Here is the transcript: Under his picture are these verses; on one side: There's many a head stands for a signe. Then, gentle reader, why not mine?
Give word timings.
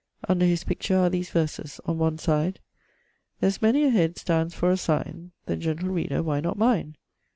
Under 0.27 0.47
his 0.47 0.63
picture 0.63 0.97
are 0.97 1.11
these 1.11 1.29
verses; 1.29 1.79
on 1.85 1.99
one 1.99 2.17
side: 2.17 2.59
There's 3.39 3.61
many 3.61 3.83
a 3.83 3.91
head 3.91 4.17
stands 4.17 4.55
for 4.55 4.71
a 4.71 4.75
signe. 4.77 5.31
Then, 5.45 5.61
gentle 5.61 5.89
reader, 5.89 6.23
why 6.23 6.39
not 6.39 6.57
mine? 6.57 6.95